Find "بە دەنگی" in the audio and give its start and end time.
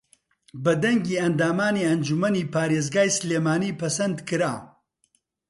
0.63-1.19